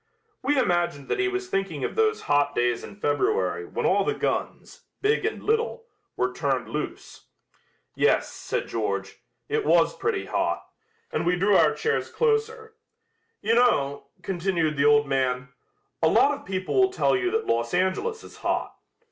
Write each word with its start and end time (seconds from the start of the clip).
We 0.41 0.57
imagined 0.57 1.09
that 1.09 1.19
he 1.19 1.27
was 1.27 1.47
thinking 1.47 1.83
of 1.83 1.93
those 1.95 2.21
hot 2.21 2.55
days 2.55 2.83
in 2.83 2.95
February 2.99 3.65
when 3.65 3.85
all 3.85 4.03
the 4.03 4.15
guns, 4.15 4.85
big 4.99 5.25
and 5.25 5.43
little, 5.43 5.85
were 6.17 6.33
turned 6.33 6.67
loose. 6.69 7.27
"Yes," 7.93 8.31
said 8.33 8.67
George, 8.67 9.17
"it 9.47 9.63
was 9.63 9.95
pretty 9.95 10.25
hot," 10.25 10.65
and 11.11 11.23
we 11.23 11.35
drew 11.35 11.55
our 11.55 11.75
chairs 11.75 12.09
closer. 12.09 12.73
"You 13.43 13.53
know," 13.53 14.07
continued 14.23 14.75
the 14.75 14.85
old 14.85 15.05
man, 15.05 15.49
"a 16.01 16.07
lot 16.07 16.33
of 16.33 16.47
people 16.47 16.73
will 16.81 16.91
tell 16.91 17.15
you 17.15 17.29
that 17.29 17.45
Los 17.45 17.71
Angeles 17.71 18.23
is 18.23 18.37
hot. 18.37 18.73